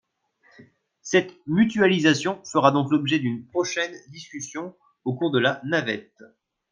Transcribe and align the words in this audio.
Cette 1.03 1.31
mutualisation 1.45 2.43
fera 2.43 2.71
donc 2.71 2.89
l’objet 2.89 3.19
d’une 3.19 3.45
prochaine 3.45 3.95
discussion 4.07 4.75
au 5.05 5.13
cours 5.13 5.29
de 5.29 5.37
la 5.37 5.61
navette. 5.63 6.17